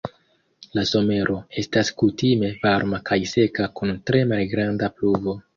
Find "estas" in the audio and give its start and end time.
1.63-1.93